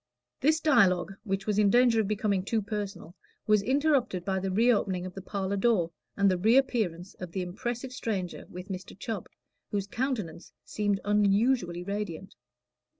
[0.39, 3.13] This dialogue, which was in danger of becoming too personal,
[3.45, 7.93] was interrupted by the reopening of the parlor door, and the reappearance of the impressive
[7.93, 8.97] stranger with Mr.
[8.97, 9.27] Chubb,
[9.69, 12.33] whose countenance seemed unusually radiant.